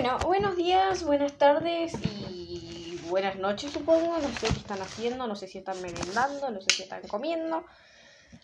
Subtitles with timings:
[0.00, 1.92] Bueno, buenos días, buenas tardes
[2.30, 4.16] y buenas noches, supongo.
[4.16, 7.64] No sé qué están haciendo, no sé si están merendando, no sé si están comiendo.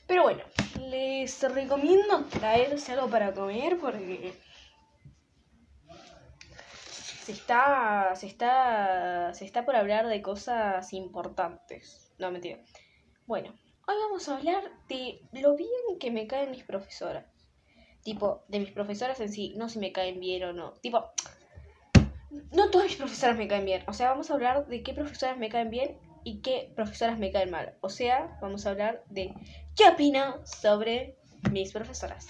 [0.09, 0.43] Pero bueno,
[0.81, 4.35] les recomiendo traerse algo para comer porque
[7.23, 12.13] se está, se está, se está por hablar de cosas importantes.
[12.19, 12.59] No, mentira.
[13.27, 13.55] Bueno,
[13.87, 17.27] hoy vamos a hablar de lo bien que me caen mis profesoras.
[18.03, 20.73] Tipo, de mis profesoras en sí, no si me caen bien o no.
[20.83, 21.13] Tipo,
[22.53, 23.85] no todas mis profesoras me caen bien.
[23.87, 27.31] O sea, vamos a hablar de qué profesoras me caen bien y qué profesoras me
[27.31, 27.75] caen mal.
[27.81, 29.35] O sea, vamos a hablar de
[29.77, 31.17] qué opino sobre
[31.51, 32.27] mis profesoras.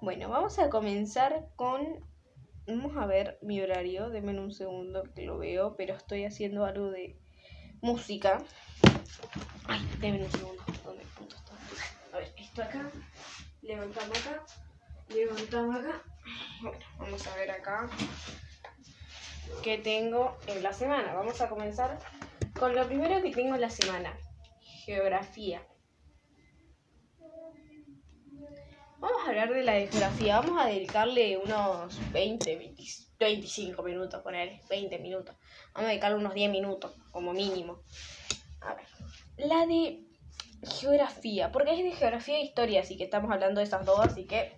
[0.00, 2.04] Bueno, vamos a comenzar con...
[2.66, 4.10] Vamos a ver mi horario.
[4.10, 7.16] Denme un segundo que lo veo, pero estoy haciendo algo de
[7.80, 8.38] música.
[9.66, 10.62] Ay, denme un segundo.
[10.84, 11.54] ¿Dónde punto está?
[12.12, 12.90] A ver, esto acá.
[13.62, 14.44] Levantamos acá.
[15.08, 16.02] Levantamos acá.
[16.62, 17.90] Bueno, vamos a ver acá
[19.62, 21.14] qué tengo en la semana.
[21.14, 21.98] Vamos a comenzar
[22.58, 24.16] con lo primero que tengo en la semana.
[24.60, 25.66] Geografía.
[28.98, 30.40] Vamos a hablar de la de geografía.
[30.40, 32.82] Vamos a dedicarle unos 20, 20
[33.22, 35.36] 25 minutos, poner 20 minutos.
[35.74, 37.82] Vamos a dedicarle unos 10 minutos, como mínimo.
[38.60, 38.86] A ver.
[39.36, 40.04] La de
[40.62, 44.24] geografía, porque es de geografía e historia, así que estamos hablando de esas dos, así
[44.24, 44.56] que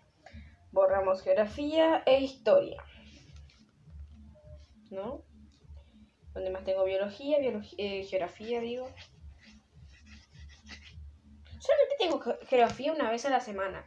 [0.72, 2.82] borramos geografía e historia.
[4.94, 5.24] ¿No?
[6.34, 8.88] Donde más tengo biología, eh, geografía, digo.
[11.58, 13.84] Solamente tengo geografía una vez a la semana.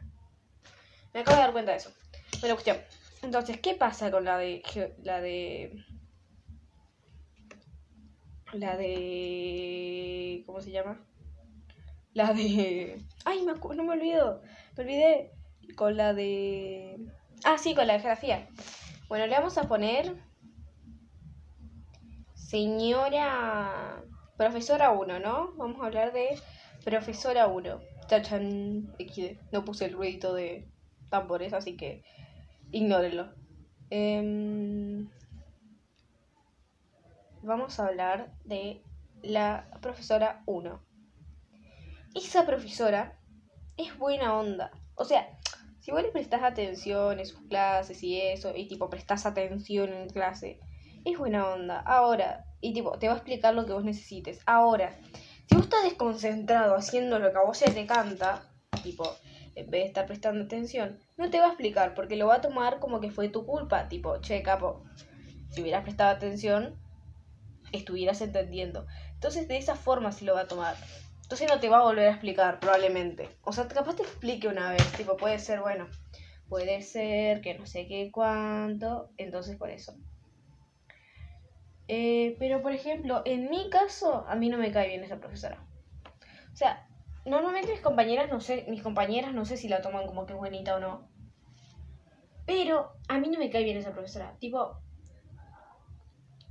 [1.14, 1.92] Me acabo de dar cuenta de eso.
[2.40, 2.78] Bueno, cuestión.
[3.22, 4.62] Entonces, ¿qué pasa con la de.
[5.02, 5.84] la de.
[8.52, 10.42] La de.
[10.46, 11.00] ¿Cómo se llama?
[12.12, 13.00] La de.
[13.24, 14.42] Ay, me no me olvido.
[14.76, 15.32] Me olvidé.
[15.74, 16.98] Con la de.
[17.44, 18.48] Ah, sí, con la de geografía.
[19.08, 20.27] Bueno, le vamos a poner.
[22.48, 24.02] Señora.
[24.36, 25.52] Profesora 1, ¿no?
[25.56, 26.38] Vamos a hablar de
[26.84, 27.80] profesora 1.
[28.08, 28.94] Tachan.
[29.52, 30.68] No puse el ruidito de
[31.10, 32.02] tambores, así que.
[32.70, 33.32] Ignórenlo.
[33.90, 35.08] Em,
[37.42, 38.82] vamos a hablar de
[39.22, 40.88] la profesora 1
[42.14, 43.18] esa profesora
[43.76, 44.70] es buena onda.
[44.94, 45.38] O sea,
[45.80, 50.08] si vos le prestás atención en sus clases y eso, y tipo prestás atención en
[50.08, 50.60] clase,
[51.12, 51.80] es buena onda.
[51.80, 54.40] Ahora, y tipo, te va a explicar lo que vos necesites.
[54.46, 54.96] Ahora,
[55.46, 58.42] si vos estás desconcentrado haciendo lo que a vos se te canta,
[58.82, 59.04] tipo,
[59.54, 62.40] en vez de estar prestando atención, no te va a explicar porque lo va a
[62.40, 63.88] tomar como que fue tu culpa.
[63.88, 64.84] Tipo, che, capo,
[65.50, 66.78] si hubieras prestado atención,
[67.72, 68.86] estuvieras entendiendo.
[69.14, 70.76] Entonces, de esa forma se lo va a tomar.
[71.22, 73.28] Entonces no te va a volver a explicar, probablemente.
[73.42, 74.92] O sea, capaz te explique una vez.
[74.92, 75.86] Tipo, puede ser, bueno,
[76.48, 79.10] puede ser que no sé qué cuánto.
[79.18, 79.94] Entonces, por eso.
[81.88, 85.66] Eh, pero, por ejemplo, en mi caso, a mí no me cae bien esa profesora.
[86.52, 86.86] O sea,
[87.24, 90.76] normalmente mis compañeras, no sé, mis compañeras no sé si la toman como que buenita
[90.76, 91.08] o no.
[92.46, 94.36] Pero a mí no me cae bien esa profesora.
[94.38, 94.80] Tipo,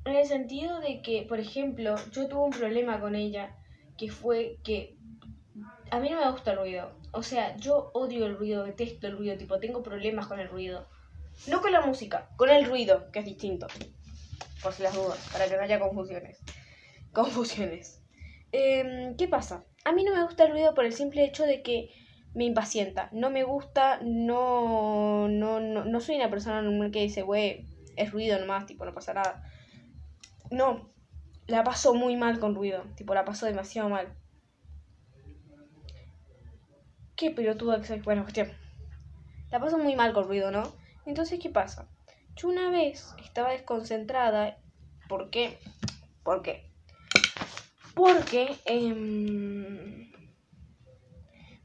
[0.06, 3.56] en el sentido de que, por ejemplo, yo tuve un problema con ella
[3.98, 4.96] que fue que
[5.92, 6.92] a mí no me gusta el ruido.
[7.12, 10.88] O sea, yo odio el ruido, detesto el ruido, tipo, tengo problemas con el ruido.
[11.48, 13.68] No con la música, con el ruido, que es distinto.
[14.62, 16.40] Por si las dudas, para que no haya confusiones.
[17.14, 18.02] Confusiones.
[18.52, 19.66] Em, ¿Qué pasa?
[19.86, 21.90] A mí no me gusta el ruido por el simple hecho de que
[22.34, 23.10] me impacienta.
[23.12, 27.66] No me gusta, no, no, no, no soy una persona normal que dice, güey,
[27.96, 29.44] es ruido nomás, tipo, no pasa nada.
[30.52, 30.94] No,
[31.48, 32.84] la paso muy mal con ruido.
[32.96, 34.14] Tipo, la paso demasiado mal.
[37.16, 38.00] Qué pelotuda que soy.
[38.02, 38.52] Bueno, cuestión.
[39.50, 40.64] La paso muy mal con ruido, ¿no?
[41.06, 41.90] Entonces, ¿qué pasa?
[42.38, 44.58] Yo una vez estaba desconcentrada.
[45.10, 45.58] ¿Por qué?
[46.24, 46.70] ¿Por qué?
[47.96, 48.56] Porque.
[48.66, 50.08] Eh,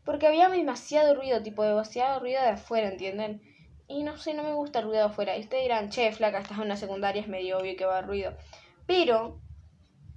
[0.04, 3.40] porque había demasiado ruido, tipo demasiado ruido de afuera, ¿entienden?
[3.86, 5.36] Y no sé, no me gusta el ruido de afuera.
[5.36, 8.02] Y ustedes dirán, che, flaca, estás en una secundaria, es medio obvio que va a
[8.02, 8.32] ruido.
[8.86, 9.40] Pero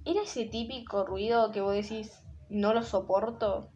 [0.04, 3.70] era ese típico ruido que vos decís, no lo soporto.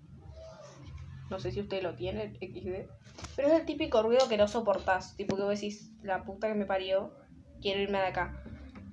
[1.29, 2.88] No sé si usted lo tiene, XD.
[3.37, 5.17] Pero es el típico ruido que no soportás.
[5.17, 7.15] Tipo que vos decís, la puta que me parió,
[7.61, 8.43] quiero irme de acá.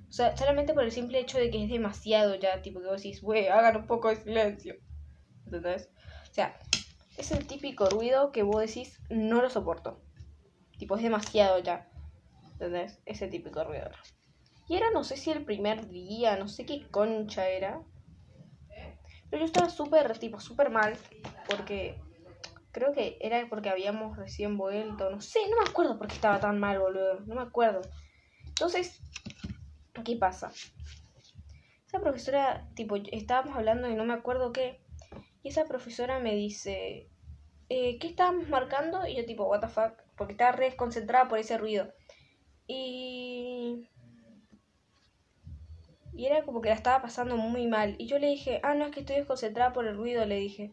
[0.08, 2.62] O sea, solamente por el simple hecho de que es demasiado ya.
[2.62, 4.76] Tipo que vos decís, wey, hagan un poco de silencio.
[5.44, 5.90] ¿Entendés?
[6.30, 6.58] O sea,
[7.16, 10.02] es el típico ruido que vos decís, no lo soporto.
[10.78, 11.90] Tipo, es demasiado ya.
[12.52, 13.00] ¿Entendés?
[13.04, 13.90] Ese típico ruido.
[14.68, 17.82] Y era, no sé si el primer día, no sé qué concha era.
[19.30, 20.96] Pero yo estaba súper, tipo, súper mal.
[21.48, 22.00] Porque
[22.78, 25.10] creo que era porque habíamos recién vuelto.
[25.10, 27.20] No sé, no me acuerdo por qué estaba tan mal, boludo.
[27.26, 27.80] No me acuerdo.
[28.46, 29.00] Entonces,
[30.04, 30.52] ¿qué pasa?
[31.86, 34.80] Esa profesora, tipo, estábamos hablando y no me acuerdo qué.
[35.42, 37.08] Y esa profesora me dice,
[37.68, 39.06] eh, ¿qué estábamos marcando?
[39.06, 41.92] Y yo tipo, what the fuck, porque estaba re desconcentrada por ese ruido.
[42.66, 43.88] Y...
[46.14, 47.94] Y era como que la estaba pasando muy mal.
[47.98, 50.72] Y yo le dije, ah, no, es que estoy desconcentrada por el ruido, le dije.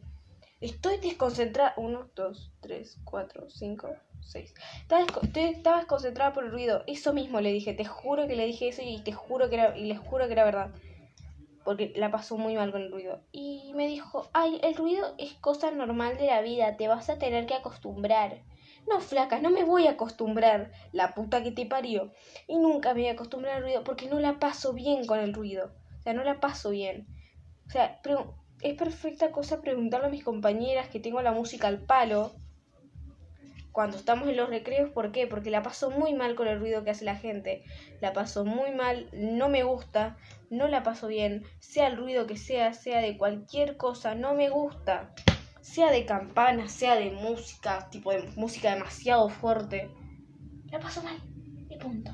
[0.66, 1.76] Estoy desconcentrada.
[1.78, 3.90] Uno, dos, tres, cuatro, cinco,
[4.22, 4.52] seis.
[4.82, 5.06] Estaba,
[5.78, 6.84] desconcentrada por el ruido.
[6.88, 7.76] Eso mismo le dije.
[7.76, 10.34] Te juro que le dije eso y te juro que era, y les juro que
[10.34, 10.72] era verdad.
[11.64, 13.22] Porque la pasó muy mal con el ruido.
[13.32, 16.78] Y me dijo, ay, el ruido es cosa normal de la vida.
[16.78, 18.42] Te vas a tener que acostumbrar.
[18.88, 20.72] No, flaca, no me voy a acostumbrar.
[20.94, 22.12] La puta que te parió.
[22.48, 25.32] Y nunca me voy a acostumbrar al ruido porque no la paso bien con el
[25.32, 25.76] ruido.
[26.00, 27.06] O sea, no la paso bien.
[27.68, 31.80] O sea, pero es perfecta cosa preguntarle a mis compañeras que tengo la música al
[31.80, 32.34] palo
[33.72, 34.90] cuando estamos en los recreos.
[34.92, 35.28] ¿Por qué?
[35.28, 37.64] Porque la paso muy mal con el ruido que hace la gente.
[38.02, 40.18] La paso muy mal, no me gusta,
[40.50, 41.44] no la paso bien.
[41.60, 45.14] Sea el ruido que sea, sea de cualquier cosa, no me gusta
[45.66, 49.90] sea de campana, sea de música, tipo de música demasiado fuerte,
[50.72, 51.18] la paso mal.
[51.68, 52.12] Y punto.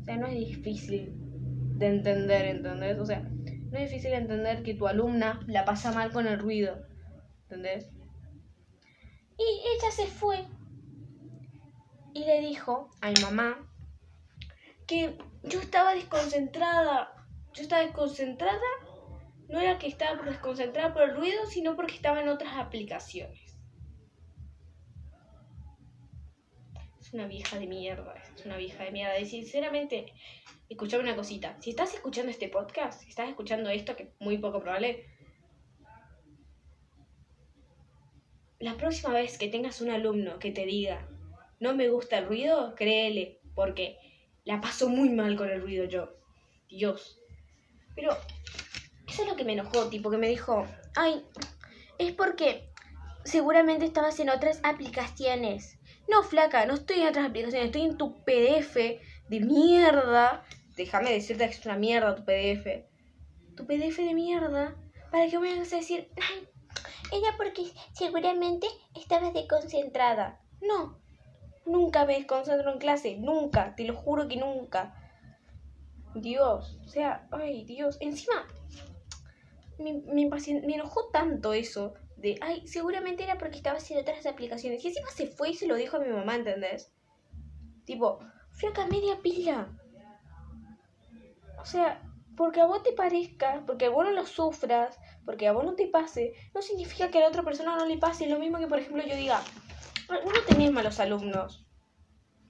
[0.00, 1.14] O sea, no es difícil
[1.78, 2.96] de entender, ¿entendés?
[3.00, 3.28] O sea,
[3.70, 6.86] no es difícil entender que tu alumna la pasa mal con el ruido,
[7.42, 7.90] ¿entendés?
[9.38, 10.44] Y ella se fue
[12.14, 13.70] y le dijo a mi mamá
[14.86, 17.14] que yo estaba desconcentrada.
[17.54, 18.60] Yo estaba desconcentrada
[19.48, 23.56] no era que estaba desconcentrada por el ruido, sino porque estaba en otras aplicaciones.
[27.00, 29.18] Es una vieja de mierda, es una vieja de mierda.
[29.18, 30.12] Y sinceramente,
[30.68, 31.56] escuchame una cosita.
[31.60, 35.06] Si estás escuchando este podcast, si estás escuchando esto, que es muy poco probable,
[38.60, 41.06] la próxima vez que tengas un alumno que te diga,
[41.60, 43.98] no me gusta el ruido, créele, porque
[44.44, 46.14] la paso muy mal con el ruido yo.
[46.68, 47.18] Dios.
[47.94, 48.16] Pero
[49.06, 51.24] eso es lo que me enojó, tipo, que me dijo, ay,
[51.98, 52.68] es porque
[53.24, 55.78] seguramente estabas en otras aplicaciones.
[56.08, 60.44] No, flaca, no estoy en otras aplicaciones, estoy en tu PDF de mierda.
[60.78, 62.86] Déjame decirte que es una mierda tu PDF.
[63.56, 64.76] Tu PDF de mierda.
[65.10, 66.08] Para me vayas a decir,
[67.12, 70.40] ella porque seguramente estabas desconcentrada.
[70.62, 71.00] No,
[71.66, 74.94] nunca me desconcentro en clase, nunca, te lo juro que nunca.
[76.14, 78.46] Dios, o sea, ay, Dios, encima
[79.78, 84.84] me, me, enojó tanto eso de, ay, seguramente era porque estaba haciendo otras aplicaciones.
[84.84, 86.92] Y encima se fue y se lo dijo a mi mamá, ¿entendés?
[87.84, 88.20] Tipo,
[88.52, 89.76] flaca media pila.
[91.60, 92.02] O sea,
[92.36, 95.74] porque a vos te parezca, porque a vos no lo sufras, porque a vos no
[95.74, 98.28] te pase, no significa que a la otra persona no le pase.
[98.28, 99.42] Lo mismo que, por ejemplo, yo diga,
[100.08, 101.66] no tenés malos alumnos.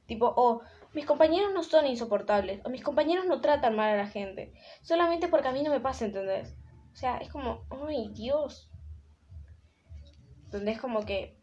[0.06, 0.62] Tipo, o
[0.94, 4.52] mis compañeros no son insoportables, o mis compañeros no tratan mal a la gente.
[4.82, 6.56] Solamente porque a mí no me pasa, ¿entendés?
[6.93, 8.70] O sea, es como, ay Dios.
[10.50, 11.38] Donde es como que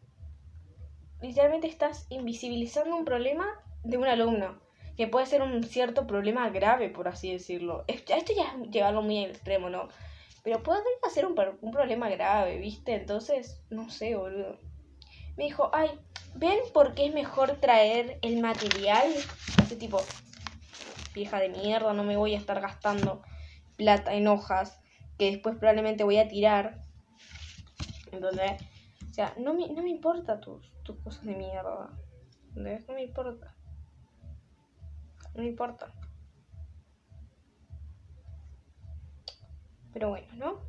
[1.20, 3.46] literalmente estás invisibilizando un problema
[3.84, 4.65] de un alumno.
[4.96, 7.84] Que puede ser un cierto problema grave, por así decirlo.
[7.86, 9.88] Esto ya es llevarlo muy al extremo, ¿no?
[10.42, 10.80] Pero puede
[11.12, 11.34] ser un,
[11.72, 12.94] problema grave, ¿viste?
[12.94, 14.58] Entonces, no sé, boludo.
[15.36, 15.90] Me dijo, ay,
[16.36, 19.12] ¿ven por qué es mejor traer el material?
[19.60, 20.00] Ese tipo,
[21.14, 23.22] vieja de mierda, no me voy a estar gastando
[23.76, 24.78] plata en hojas
[25.18, 26.78] que después probablemente voy a tirar.
[28.12, 28.52] Entonces,
[29.10, 30.70] o sea, no me, no me importa tus,
[31.02, 31.90] cosas de mierda.
[32.54, 33.54] No me importa.
[35.36, 35.92] No importa.
[39.92, 40.60] Pero bueno, ¿no?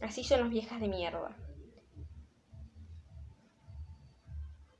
[0.00, 1.36] Así son las viejas de mierda.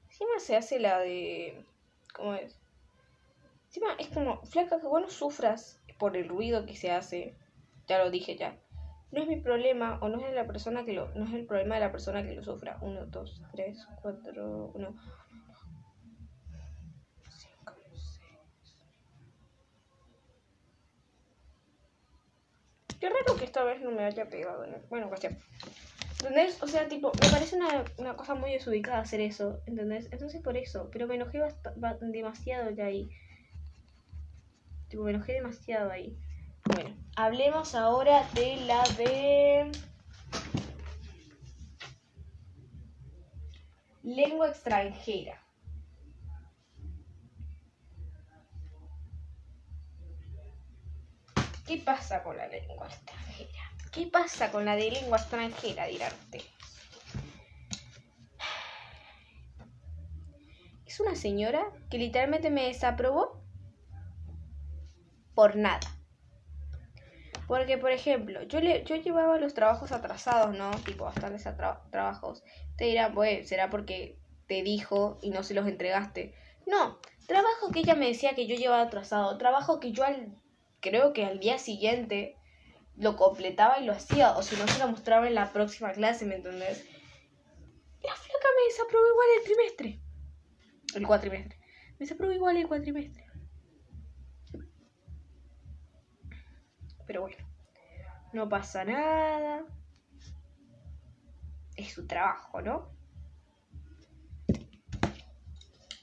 [0.06, 1.64] Encima se hace la de...
[2.14, 2.58] ¿Cómo es?
[3.66, 7.36] Encima es como, flaca, que vos no sufras por el ruido que se hace
[7.88, 8.56] ya lo dije ya.
[9.10, 11.76] No es mi problema o no es la persona que lo no es el problema
[11.76, 12.78] de la persona que lo sufra.
[12.82, 14.94] Uno, dos, tres, cuatro, uno.
[17.30, 18.20] Cinco, seis.
[23.00, 24.66] Qué raro que esta vez no me haya pegado.
[24.88, 25.38] Bueno, cuestión.
[26.20, 26.60] ¿Entendés?
[26.62, 30.08] O sea, tipo, me parece una, una, cosa muy desubicada hacer eso, ¿entendés?
[30.10, 31.40] Entonces por eso, pero me enojé
[32.00, 33.08] demasiado ya ahí.
[34.88, 36.18] Tipo, me enojé demasiado ahí.
[36.64, 39.70] Bueno, hablemos ahora de la de
[44.02, 45.40] lengua extranjera.
[51.68, 53.70] ¿Qué pasa con la lengua extranjera?
[53.92, 56.46] ¿Qué pasa con la de lengua extranjera, dirán ustedes?
[60.86, 63.42] Es una señora que literalmente me desaprobó
[65.34, 65.80] por nada.
[67.46, 70.70] Porque, por ejemplo, yo, le, yo llevaba los trabajos atrasados, ¿no?
[70.86, 71.46] Tipo, bastantes
[71.90, 72.42] trabajos.
[72.78, 76.34] Te dirán, pues, será porque te dijo y no se los entregaste.
[76.66, 79.36] No, trabajo que ella me decía que yo llevaba atrasado.
[79.36, 80.34] Trabajo que yo al,
[80.80, 82.36] creo que al día siguiente
[82.96, 84.36] lo completaba y lo hacía.
[84.36, 86.86] O si no, se lo mostraba en la próxima clase, ¿me entendés?
[88.02, 90.00] La flaca me desaprobó igual el trimestre.
[90.94, 91.58] El cuatrimestre.
[91.92, 93.24] Me desaprobó igual el cuatrimestre.
[97.06, 97.38] Pero bueno,
[98.32, 99.64] no pasa nada.
[101.76, 102.97] Es su trabajo, ¿no?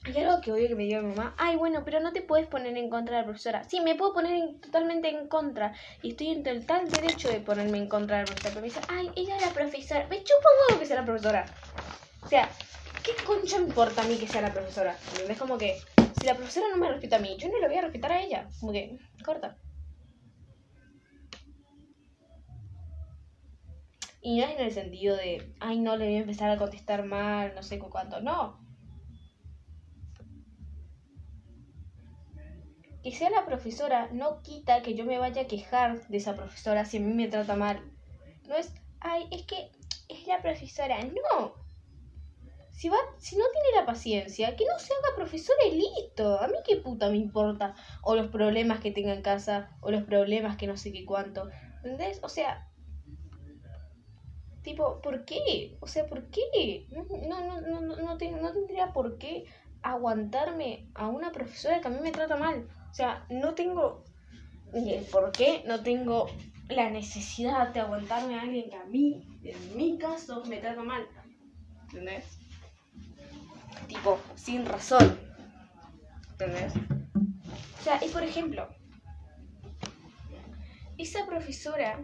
[0.06, 1.34] Hay algo que odio que me diga mi mamá.
[1.36, 3.64] Ay, bueno, pero no te puedes poner en contra de la profesora.
[3.64, 5.74] Sí, me puedo poner totalmente en contra.
[6.00, 8.50] Y estoy en total derecho de ponerme en contra de la profesora.
[8.50, 10.06] Pero me dice, ay, ella es la profesora.
[10.08, 11.44] Me chupa un huevo que sea la profesora.
[12.22, 12.48] O sea,
[13.02, 14.96] ¿qué concha importa a mí que sea la profesora?
[15.28, 15.76] Es como que,
[16.12, 18.22] si la profesora no me respeta a mí, yo no le voy a respetar a
[18.22, 18.48] ella.
[18.60, 19.58] Como que, corta.
[24.20, 27.04] Y no es en el sentido de, ay, no, le voy a empezar a contestar
[27.04, 28.20] mal, no sé cuánto.
[28.20, 28.65] No.
[33.06, 36.84] Que sea la profesora no quita que yo me vaya a quejar de esa profesora
[36.84, 37.80] si a mí me trata mal.
[38.48, 39.70] No es, ay, es que
[40.08, 40.98] es la profesora.
[41.04, 41.54] No.
[42.72, 46.40] Si, va, si no tiene la paciencia, que no se haga profesora y listo.
[46.40, 47.76] A mí qué puta me importa.
[48.02, 51.48] O los problemas que tenga en casa, o los problemas que no sé qué cuánto.
[51.84, 52.18] ¿Entendés?
[52.24, 52.68] O sea,
[54.62, 55.76] Tipo, ¿por qué?
[55.78, 56.88] O sea, ¿por qué?
[56.90, 59.44] No, no, no, no, no, tendría por qué
[59.80, 62.66] aguantarme a una profesora que a mí me trata mal.
[62.96, 64.04] O sea, no tengo
[64.72, 66.30] ni el por qué, no tengo
[66.70, 71.06] la necesidad de aguantarme a alguien que a mí, en mi caso, me trata mal.
[71.90, 72.24] ¿Entendés?
[73.86, 75.20] Tipo, sin razón.
[76.30, 76.72] ¿Entendés?
[77.80, 78.66] O sea, y por ejemplo,
[80.96, 82.00] esa profesora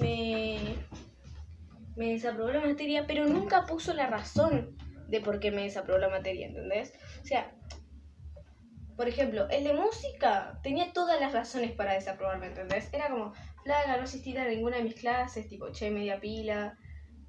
[0.00, 0.74] me,
[1.96, 4.74] me desaprobó la materia, pero nunca puso la razón
[5.08, 6.94] de por qué me desaprobó la materia, ¿entendés?
[7.22, 7.52] O sea,
[8.98, 12.92] por ejemplo, el de música tenía todas las razones para desaprobarme, ¿entendés?
[12.92, 16.76] Era como, flaga, no asististe a ninguna de mis clases, tipo, che, media pila,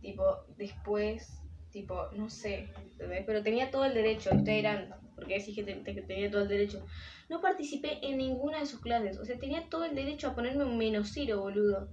[0.01, 0.23] tipo,
[0.57, 3.23] después, tipo, no sé, ¿entendés?
[3.23, 6.83] Pero tenía todo el derecho, ustedes dirán, porque decís que, que tenía todo el derecho.
[7.29, 10.63] No participé en ninguna de sus clases, o sea, tenía todo el derecho a ponerme
[10.63, 11.87] un menos cero, boludo.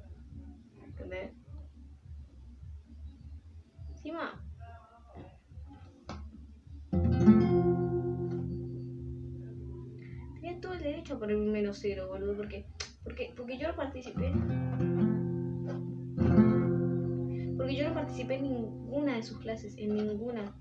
[0.82, 1.32] ¿entendés?
[3.90, 4.45] Encima.
[10.86, 12.64] Derecho a poner un menos cero, boludo, porque,
[13.02, 14.32] porque, porque yo no participé.
[17.56, 20.54] Porque yo no participé en ninguna de sus clases, en ninguna.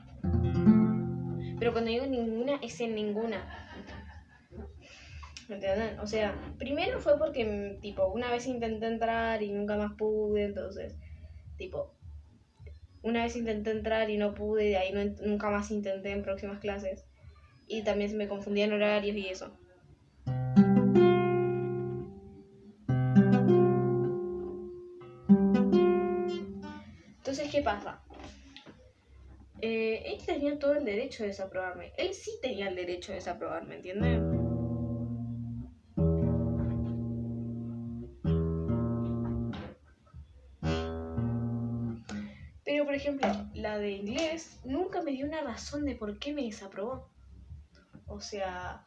[1.60, 3.44] Pero cuando digo ninguna, es en ninguna.
[5.48, 6.00] ¿Me entienden?
[6.00, 10.96] O sea, primero fue porque, tipo, una vez intenté entrar y nunca más pude, entonces,
[11.58, 11.94] tipo,
[13.04, 16.60] una vez intenté entrar y no pude, de ahí no, nunca más intenté en próximas
[16.60, 17.06] clases.
[17.68, 19.56] Y también se me confundían horarios y eso.
[29.62, 31.94] Eh, él tenía todo el derecho de desaprobarme.
[31.98, 34.36] Él sí tenía el derecho de desaprobarme, ¿entiendes?
[42.96, 47.10] por ejemplo, la de inglés nunca me dio una razón de por qué me desaprobó.
[48.08, 48.86] O sea,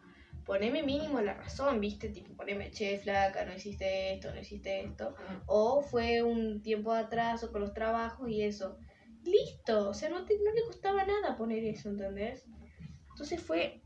[0.49, 2.09] poneme mínimo la razón, ¿viste?
[2.09, 5.15] Tipo, poneme, che, flaca, no hiciste esto, no hiciste esto.
[5.45, 8.79] O fue un tiempo de atraso con los trabajos y eso.
[9.25, 12.47] Listo, o sea, no, no le costaba nada poner eso, ¿entendés?
[13.11, 13.83] Entonces fue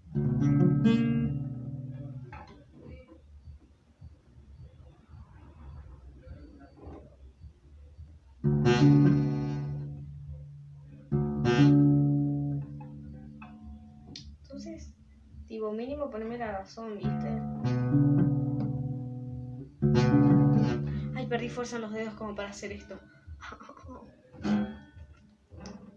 [16.13, 17.41] ponerme la razón, ¿viste?
[21.17, 23.01] Ay, perdí fuerza en los dedos como para hacer esto.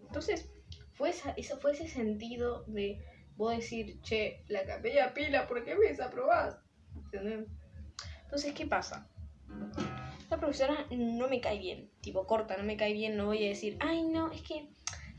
[0.08, 0.50] Entonces,
[0.94, 3.04] fue eso fue ese sentido de
[3.36, 6.58] vos decir, che, la capella pila, ¿por qué me desaprobás?
[6.96, 7.48] ¿Entendés?
[8.24, 9.10] Entonces, ¿qué pasa?
[10.30, 13.50] La profesora no me cae bien, tipo corta, no me cae bien, no voy a
[13.50, 14.70] decir, ay no, es que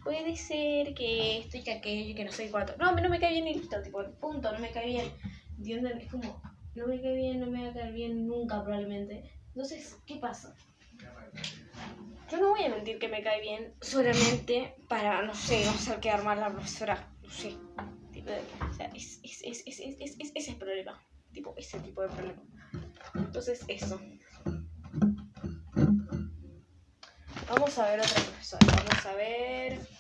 [0.07, 2.77] puede ser que esto y que aquello que no sé cuánto.
[2.77, 5.13] No, no me cae bien y listo, tipo, punto, no me cae bien.
[5.59, 5.99] ¿Entienden?
[6.01, 6.41] Es como,
[6.77, 9.29] no me cae bien, no me va a caer bien nunca probablemente.
[9.49, 10.55] Entonces, ¿qué pasa?
[12.31, 15.99] Yo no voy a mentir que me cae bien solamente para, no sé, no hacer
[15.99, 17.13] quedar mal la profesora.
[17.21, 17.57] No sé.
[18.71, 21.05] O sea, es, es, es, es, ese es el problema.
[21.33, 22.43] Tipo, ese tipo de problema.
[23.17, 24.01] Entonces, eso.
[27.49, 28.67] Vamos a ver otra profesora.
[28.69, 29.96] Vamos a ver.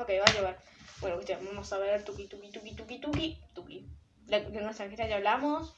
[0.00, 0.58] Ok, va a llevar.
[1.02, 3.86] Bueno, vamos a ver tuki tuki tuki tuki tuki tuki.
[4.28, 5.76] Lengua extranjera ya hablamos.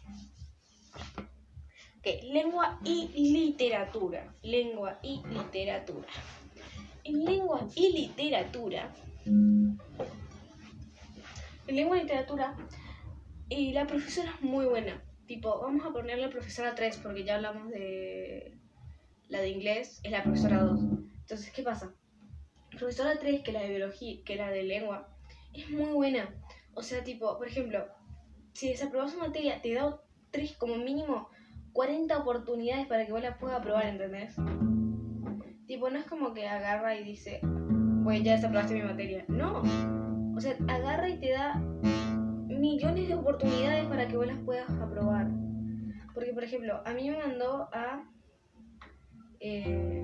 [1.99, 4.33] Ok, lengua y literatura.
[4.43, 6.07] Lengua y literatura.
[7.03, 8.95] En lengua y literatura.
[9.25, 9.77] En
[11.67, 12.55] lengua y literatura.
[13.49, 15.03] Y la profesora es muy buena.
[15.27, 18.57] Tipo, vamos a ponerle profesora 3 porque ya hablamos de
[19.29, 20.81] la de inglés, es la profesora 2.
[21.23, 21.93] Entonces, ¿qué pasa?
[22.79, 25.09] Profesora 3, que la de biología, que la de lengua,
[25.53, 26.29] es muy buena.
[26.75, 27.87] O sea, tipo, por ejemplo,
[28.55, 30.01] si desaprobas una materia, te da
[30.31, 31.29] tres, como mínimo
[31.73, 34.35] 40 oportunidades para que vos la puedas aprobar, ¿entendés?
[35.67, 37.41] Tipo, no es como que agarra y dice,
[38.05, 39.25] pues ya desaprobaste mi materia.
[39.29, 39.63] No.
[40.37, 45.31] O sea, agarra y te da millones de oportunidades para que vos las puedas aprobar.
[46.15, 48.05] Porque, por ejemplo, a mí me mandó a...
[49.41, 50.03] Eh,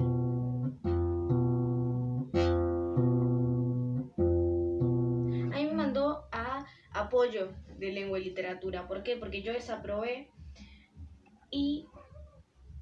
[7.08, 7.48] apoyo
[7.78, 8.86] de lengua y literatura.
[8.86, 9.16] ¿Por qué?
[9.16, 10.28] Porque yo desaprobé
[11.50, 11.86] y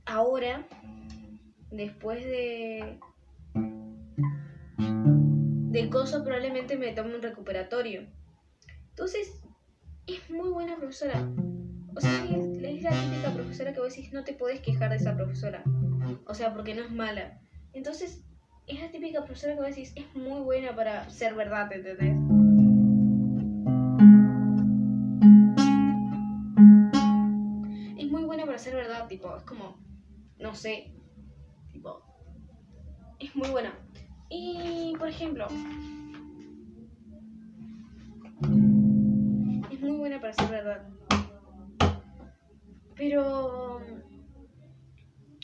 [0.05, 0.67] ahora,
[1.71, 2.99] después de
[5.71, 8.07] del coso, probablemente me tome un recuperatorio.
[8.91, 9.43] Entonces,
[10.07, 11.29] es muy buena profesora.
[11.95, 15.17] O sea, es la típica profesora que vos decís, no te podés quejar de esa
[15.17, 15.63] profesora.
[16.27, 17.41] O sea, porque no es mala.
[17.75, 18.25] Entonces,
[18.67, 22.36] es la típica profesora que vos decís, es muy buena para ser verdad, ¿entendés?
[28.77, 29.77] Verdad, tipo, es como,
[30.39, 30.93] no sé,
[31.73, 32.03] tipo,
[33.19, 33.73] es muy buena.
[34.29, 35.47] Y, por ejemplo,
[39.71, 40.89] es muy buena para ser verdad.
[42.95, 43.81] Pero,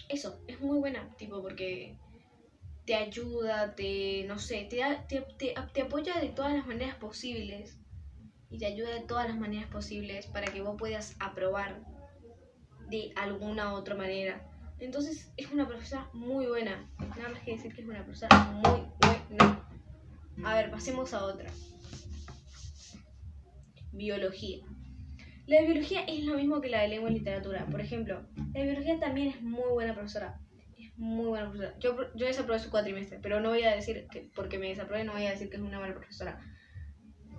[0.08, 1.98] eso, es muy buena, tipo, porque
[2.84, 7.78] te ayuda, te, no sé, te, te, te, te apoya de todas las maneras posibles
[8.50, 11.91] y te ayuda de todas las maneras posibles para que vos puedas aprobar
[12.92, 14.46] de alguna otra manera.
[14.78, 16.86] Entonces es una profesora muy buena.
[17.16, 19.66] Nada más que decir que es una profesora muy buena.
[20.44, 21.50] A ver, pasemos a otra.
[23.92, 24.66] Biología.
[25.46, 27.64] La de biología es lo mismo que la de lengua y literatura.
[27.66, 30.38] Por ejemplo, la de biología también es muy buena profesora.
[30.78, 31.78] Es muy buena profesora.
[31.78, 35.12] Yo, yo desaprobé su cuatrimestre, pero no voy a decir que porque me desaprobé, no
[35.12, 36.38] voy a decir que es una mala profesora.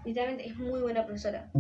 [0.04, 1.52] Literalmente es muy buena profesora.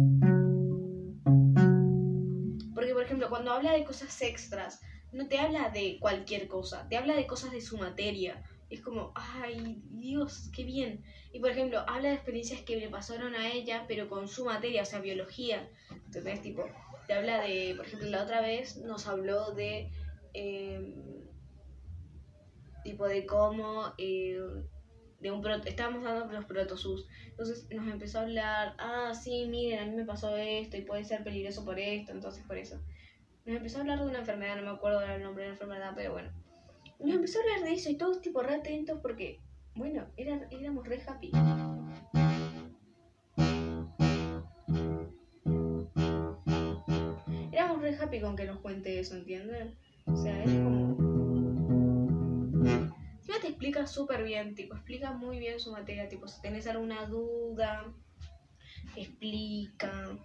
[3.04, 4.80] Por ejemplo, cuando habla de cosas extras,
[5.12, 8.42] no te habla de cualquier cosa, te habla de cosas de su materia.
[8.70, 11.04] Es como, ay, Dios, qué bien.
[11.34, 14.84] Y, por ejemplo, habla de experiencias que le pasaron a ella, pero con su materia,
[14.84, 15.70] o sea, biología.
[16.06, 16.63] Entonces, tipo,
[17.06, 19.92] te habla de, por ejemplo, la otra vez nos habló de,
[20.34, 20.96] em,
[22.86, 23.94] tipo, de cómo...
[23.98, 24.39] Eh,
[25.24, 27.08] de un estábamos dando los protosus.
[27.30, 31.06] Entonces nos empezó a hablar, ah, sí, miren, a mí me pasó esto y puede
[31.06, 32.82] ser peligroso por esto, entonces por eso.
[33.46, 35.94] Nos empezó a hablar de una enfermedad, no me acuerdo del nombre de la enfermedad,
[35.96, 36.30] pero bueno.
[37.00, 39.40] Nos empezó a hablar de eso y todos tipo re atentos porque,
[39.76, 41.32] bueno, éramos re happy.
[47.54, 49.74] Éramos re happy con que nos cuente eso, ¿entienden?
[50.06, 51.23] O sea, es como
[53.48, 57.94] explica súper bien, tipo, explica muy bien su materia, tipo, si tenés alguna duda,
[58.96, 60.18] explica.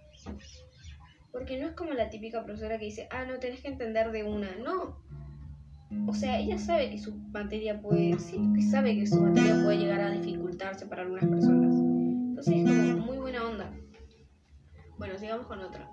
[1.31, 4.23] Porque no es como la típica profesora que dice, ah, no, tenés que entender de
[4.23, 4.55] una.
[4.55, 5.03] No.
[6.07, 10.01] O sea, ella sabe que su materia puede, sí, sabe que su materia puede llegar
[10.01, 11.73] a dificultarse para algunas personas.
[11.73, 13.71] Entonces es como muy buena onda.
[14.97, 15.89] Bueno, sigamos con otra.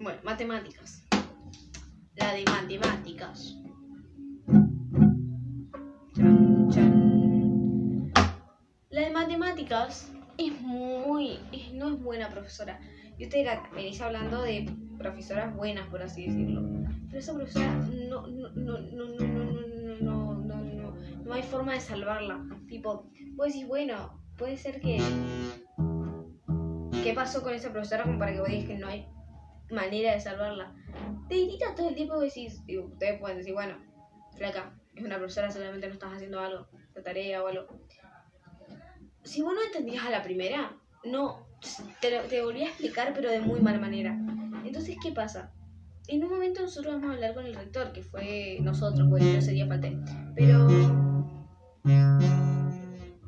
[0.00, 1.07] Bueno, matemáticas
[2.18, 3.56] la de matemáticas.
[8.90, 11.38] La de matemáticas es muy,
[11.74, 12.80] no es buena profesora.
[13.18, 16.62] Y usted venís hablando de profesoras buenas, por así decirlo.
[17.06, 17.72] Pero esa profesora
[18.08, 19.34] no, no, no, no, no, no,
[20.00, 22.44] no, no, no, no, hay forma de salvarla.
[22.68, 24.98] Tipo, vos decís, bueno, puede ser que...
[27.02, 29.06] ¿Qué pasó con esa profesora como para que vos que no hay
[29.70, 30.74] manera de salvarla.
[31.28, 33.76] Te irrita todo el tiempo que decís, ustedes pueden decir, bueno,
[34.36, 37.66] flaca, es una profesora, seguramente no estás haciendo algo, la tarea o algo.
[39.24, 41.46] Si vos no entendías a la primera, no,
[42.00, 44.18] te, volví a explicar, pero de muy mala manera.
[44.64, 45.52] Entonces, ¿qué pasa?
[46.06, 49.38] En un momento nosotros vamos a hablar con el rector, que fue nosotros, pues yo
[49.38, 49.68] ese día.
[50.34, 50.68] Pero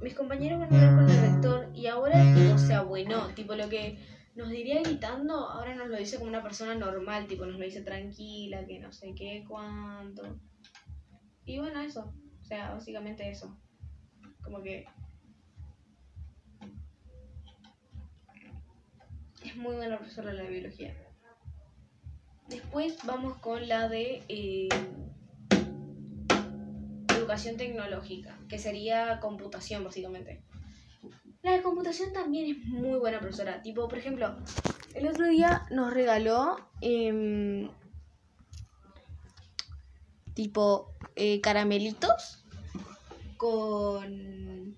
[0.00, 2.24] mis compañeros van a hablar con el rector y ahora,
[2.54, 3.98] o sea, bueno, tipo lo que
[4.34, 7.82] nos diría gritando, ahora nos lo dice como una persona normal, tipo nos lo dice
[7.82, 10.38] tranquila, que no sé qué, cuánto.
[11.44, 13.58] Y bueno, eso, o sea, básicamente eso.
[14.42, 14.86] Como que
[19.44, 20.94] es muy buena profesora la biología.
[22.48, 24.68] Después vamos con la de eh,
[27.16, 30.42] educación tecnológica, que sería computación básicamente.
[31.42, 33.62] La de computación también es muy buena profesora.
[33.62, 34.36] Tipo, por ejemplo,
[34.94, 37.70] el otro día nos regaló em,
[40.34, 42.44] tipo eh, caramelitos
[43.38, 44.76] con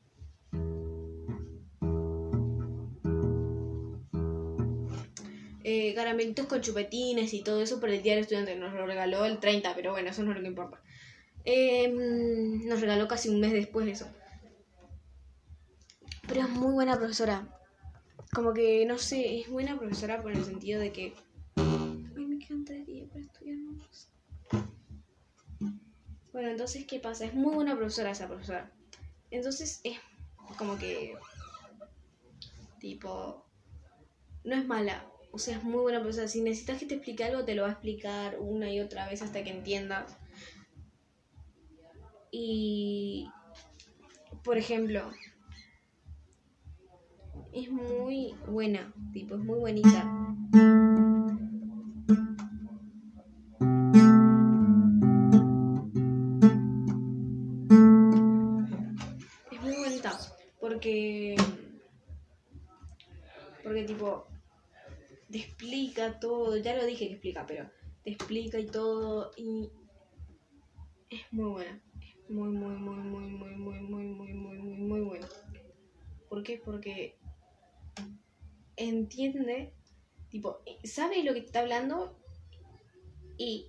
[5.64, 8.54] eh, caramelitos con chupetines y todo eso por el día del estudiante.
[8.54, 10.80] Nos lo regaló el 30, pero bueno, eso no es lo que importa.
[11.44, 14.06] Em, nos regaló casi un mes después de eso.
[16.32, 17.46] Pero es muy buena profesora.
[18.32, 21.14] Como que, no sé, es buena profesora por el sentido de que...
[21.56, 23.58] Ay, me encantaría para estudiar.
[26.32, 27.26] Bueno, entonces, ¿qué pasa?
[27.26, 28.72] Es muy buena profesora esa profesora.
[29.30, 29.98] Entonces, es
[30.56, 31.18] como que...
[32.80, 33.44] Tipo...
[34.44, 35.06] No es mala.
[35.32, 36.28] O sea, es muy buena profesora.
[36.28, 39.20] Si necesitas que te explique algo, te lo va a explicar una y otra vez
[39.20, 40.16] hasta que entiendas.
[42.30, 43.28] Y...
[44.42, 45.12] Por ejemplo,
[47.52, 50.36] es muy buena, tipo, es muy bonita.
[59.50, 60.18] Es muy bonita
[60.60, 61.36] porque
[63.62, 64.26] porque tipo
[65.30, 67.70] te explica todo, ya lo dije que explica, pero
[68.02, 69.70] te explica y todo y
[71.10, 75.00] es muy buena, es muy muy muy muy muy muy muy muy muy muy muy
[75.02, 75.28] buena.
[76.30, 76.60] ¿Por qué?
[76.64, 77.18] Porque
[78.88, 79.72] entiende,
[80.30, 82.16] tipo, sabe lo que te está hablando
[83.36, 83.66] y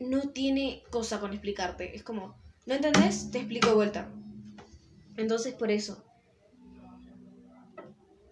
[0.00, 1.94] no tiene cosa con explicarte.
[1.94, 3.30] Es como, ¿no entendés?
[3.30, 4.10] Te explico de vuelta.
[5.16, 6.04] Entonces, por eso.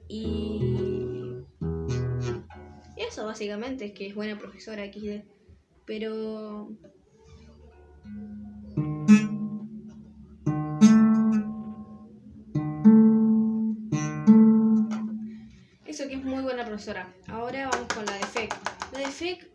[0.09, 0.61] Y...
[2.97, 5.23] Eso básicamente es que es buena profesora XD.
[5.85, 6.71] Pero...
[16.65, 17.15] profesora.
[17.29, 18.55] Ahora vamos con la de FEC.
[18.93, 19.49] La de FEC,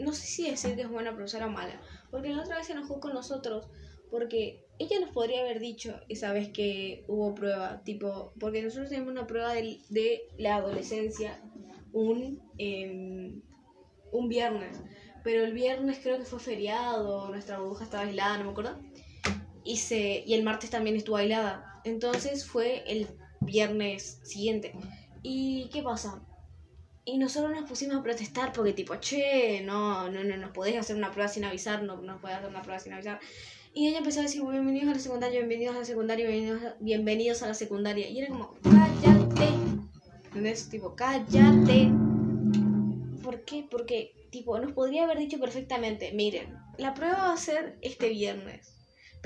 [0.00, 2.72] no sé si decir que es buena profesora o mala, porque la otra vez se
[2.72, 3.68] enojó con nosotros,
[4.10, 9.12] porque ella nos podría haber dicho esa vez que hubo prueba, tipo, porque nosotros tenemos
[9.12, 11.40] una prueba de, la adolescencia
[11.92, 13.40] un, em,
[14.12, 14.80] un viernes,
[15.22, 18.80] pero el viernes creo que fue feriado, nuestra burbuja estaba aislada, no me acuerdo,
[19.64, 23.06] y, se, y el martes también estuvo aislada, entonces fue el
[23.40, 24.72] viernes siguiente.
[25.28, 26.22] ¿Y qué pasa?
[27.04, 30.94] Y nosotros nos pusimos a protestar porque tipo, che, no, no, no, nos podés hacer
[30.94, 33.18] una prueba sin avisar, no nos podés hacer una prueba sin avisar.
[33.74, 36.76] Y ella empezó a decir, bienvenidos a la secundaria, bienvenidos a la secundaria, bienvenidos a,
[36.78, 38.08] bienvenidos a la secundaria.
[38.08, 39.48] Y era como, cállate.
[40.26, 40.68] ¿Entendés?
[40.68, 41.90] Tipo, cállate.
[43.24, 43.66] ¿Por qué?
[43.68, 48.75] Porque, tipo, nos podría haber dicho perfectamente, miren, la prueba va a ser este viernes.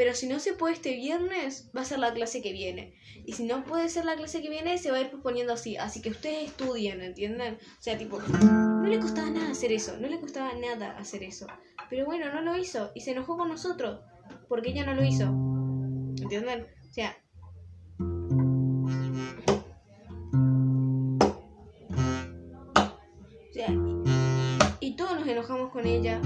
[0.01, 2.95] Pero si no se puede este viernes, va a ser la clase que viene.
[3.27, 5.77] Y si no puede ser la clase que viene, se va a ir posponiendo así.
[5.77, 7.57] Así que ustedes estudien, ¿entienden?
[7.57, 9.99] O sea, tipo, no le costaba nada hacer eso.
[9.99, 11.47] No le costaba nada hacer eso.
[11.91, 12.93] Pero bueno, no lo hizo.
[12.95, 14.01] Y se enojó con nosotros.
[14.49, 15.25] Porque ella no lo hizo.
[16.19, 16.67] ¿Entienden?
[16.89, 17.15] O sea,
[24.81, 26.23] y todos nos enojamos con ella.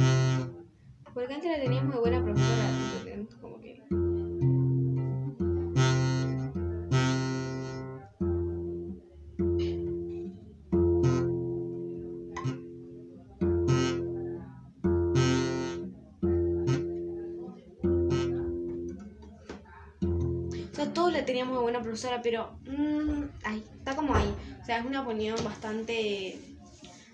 [1.13, 2.94] Porque antes la teníamos de buena profesora.
[22.23, 22.59] Pero...
[22.67, 23.25] Mmm,
[23.79, 24.35] está como ahí.
[24.61, 26.39] O sea, es una opinión bastante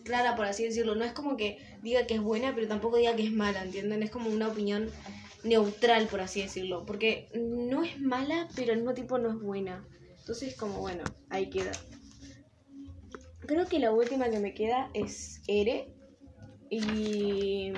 [0.05, 0.95] rara, por así decirlo.
[0.95, 4.03] No es como que diga que es buena, pero tampoco diga que es mala, ¿entienden?
[4.03, 4.91] Es como una opinión
[5.45, 6.85] neutral, por así decirlo.
[6.87, 9.85] Porque no es mala, pero al mismo tiempo no es buena.
[10.19, 11.73] Entonces, como bueno, ahí queda.
[13.41, 15.93] Creo que la última que me queda es Ere.
[16.69, 17.73] Y.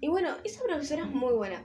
[0.00, 1.64] Y bueno, esa profesora es muy buena.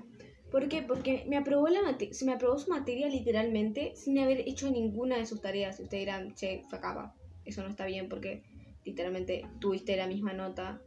[0.51, 0.81] ¿Por qué?
[0.81, 1.79] Porque me aprobó, la
[2.11, 5.79] se me aprobó su materia literalmente sin haber hecho ninguna de sus tareas.
[5.79, 7.15] Y ustedes dirán, che, fue acaba.
[7.45, 8.43] Eso no está bien porque
[8.83, 10.81] literalmente tuviste la misma nota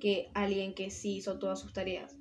[0.00, 2.18] que alguien que sí hizo todas sus tareas.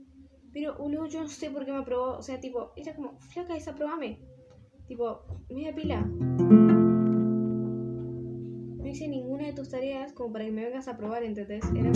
[0.54, 2.16] Pero, boludo, yo no sé por qué me aprobó.
[2.18, 4.20] O sea, tipo, era como, flaca, desaprobame.
[4.88, 6.02] Tipo, media pila.
[8.78, 11.66] No hice ninguna de tus tareas como para que me vengas a aprobar, ¿entendés?
[11.76, 11.90] Era.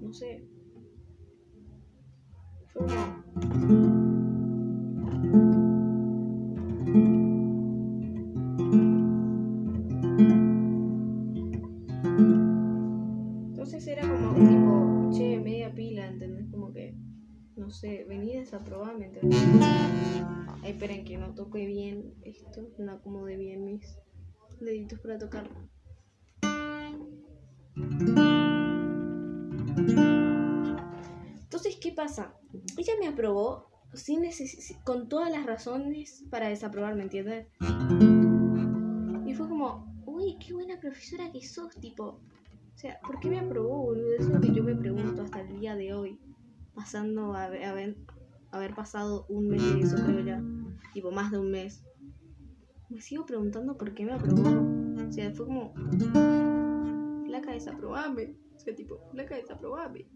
[0.00, 0.55] No sé.
[13.48, 16.50] Entonces era como tipo, che, media pila, ¿entendés?
[16.50, 16.94] Como que,
[17.56, 19.40] no sé, vení a desaprobarme, ¿entendés?
[19.62, 23.98] Ay, esperen que no toque bien esto, no acomode bien mis
[24.60, 25.70] deditos para tocarlo.
[31.96, 32.34] Pasa?
[32.76, 34.22] Ella me aprobó sin
[34.84, 37.48] con todas las razones para desaprobarme, ¿entiendes?
[39.24, 42.04] Y fue como, uy, qué buena profesora que sos, tipo.
[42.04, 44.14] O sea, ¿por qué me aprobó, boludo?
[44.18, 46.20] Es lo que yo me pregunto hasta el día de hoy.
[46.74, 47.96] Pasando a haber,
[48.74, 50.42] pasado un mes de eso, creo ya.
[50.92, 51.82] Tipo, más de un mes.
[52.90, 54.62] Me sigo preguntando por qué me aprobó.
[55.08, 55.72] O sea, fue como.
[57.24, 58.36] Flaca, desaprobame.
[58.54, 60.06] O sea, tipo, flaca, desaprobame.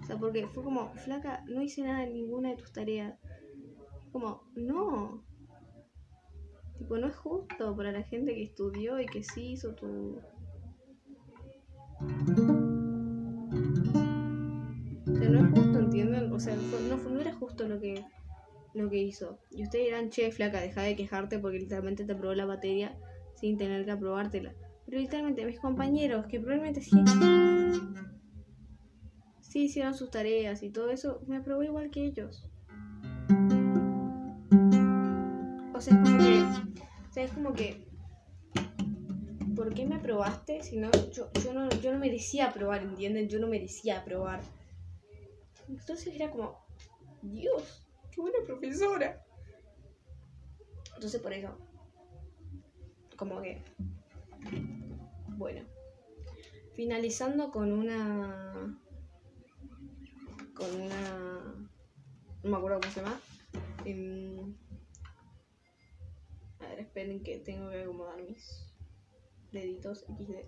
[0.00, 3.18] O sea, porque fue como, flaca, no hice nada en ninguna de tus tareas.
[4.10, 5.24] Como, no.
[6.78, 10.18] Tipo, no es justo para la gente que estudió y que sí hizo tu.
[15.06, 16.32] O sea, no es justo, ¿entienden?
[16.32, 18.04] O sea, no, no era justo lo que,
[18.74, 19.38] lo que hizo.
[19.50, 22.98] Y ustedes dirán, che, flaca, deja de quejarte porque literalmente te aprobó la materia
[23.34, 24.54] sin tener que aprobártela.
[24.92, 26.90] Pero literalmente mis compañeros, que probablemente sí,
[29.40, 32.46] sí hicieron sus tareas y todo eso, me aprobó igual que ellos.
[35.72, 37.22] O sea, es como que.
[37.22, 37.86] O como que.
[39.56, 40.62] ¿Por qué me aprobaste?
[40.62, 43.30] Si no, yo, yo no, yo no merecía aprobar, ¿entienden?
[43.30, 44.42] Yo no merecía aprobar.
[45.70, 46.58] Entonces era como.
[47.22, 49.24] Dios, qué buena profesora.
[50.96, 51.56] Entonces por eso.
[53.16, 53.62] Como que.
[55.42, 55.62] Bueno.
[56.76, 58.80] Finalizando con una.
[60.54, 61.68] Con una.
[62.44, 63.20] No me acuerdo cómo se llama.
[63.84, 64.54] Em,
[66.60, 68.72] a ver, esperen que tengo que acomodar mis
[69.50, 70.46] deditos XD.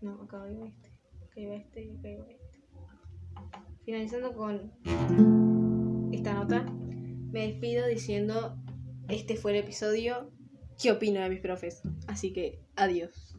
[0.00, 0.90] No, acá iba este.
[1.22, 2.64] Acá iba este y acá iba este.
[3.84, 4.72] Finalizando con
[6.12, 8.56] esta nota, me despido diciendo,
[9.08, 10.32] este fue el episodio,
[10.80, 11.82] ¿qué opino de mis profes?
[12.06, 13.29] Así que, adiós.